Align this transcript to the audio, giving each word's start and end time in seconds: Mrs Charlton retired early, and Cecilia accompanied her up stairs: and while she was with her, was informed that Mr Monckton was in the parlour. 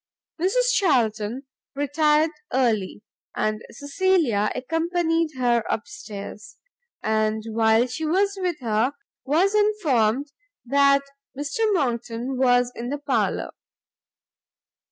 Mrs 0.41 0.73
Charlton 0.73 1.43
retired 1.75 2.31
early, 2.51 3.03
and 3.35 3.61
Cecilia 3.69 4.51
accompanied 4.55 5.35
her 5.37 5.63
up 5.71 5.87
stairs: 5.87 6.57
and 7.03 7.43
while 7.49 7.85
she 7.85 8.07
was 8.07 8.35
with 8.41 8.61
her, 8.61 8.93
was 9.25 9.53
informed 9.53 10.31
that 10.65 11.03
Mr 11.37 11.59
Monckton 11.73 12.35
was 12.35 12.71
in 12.75 12.89
the 12.89 12.97
parlour. 12.97 13.51